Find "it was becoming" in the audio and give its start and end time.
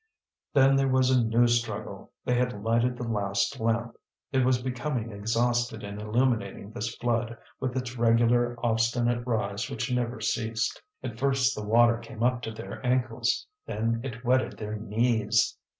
4.31-5.11